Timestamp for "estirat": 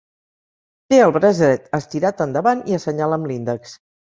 1.79-2.25